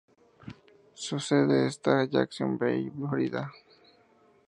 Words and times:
Su 0.95 1.19
sede 1.19 1.67
está 1.67 2.01
en 2.01 2.09
Jacksonville, 2.09 2.89
Florida. 2.89 3.51